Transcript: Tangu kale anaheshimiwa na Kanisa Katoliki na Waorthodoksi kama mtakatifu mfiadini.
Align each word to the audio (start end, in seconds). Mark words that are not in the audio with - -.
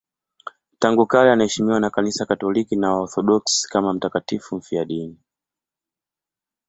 Tangu 0.79 1.05
kale 1.05 1.31
anaheshimiwa 1.31 1.79
na 1.79 1.89
Kanisa 1.89 2.25
Katoliki 2.25 2.75
na 2.75 2.93
Waorthodoksi 2.93 3.67
kama 3.69 3.93
mtakatifu 3.93 4.55
mfiadini. 4.55 5.19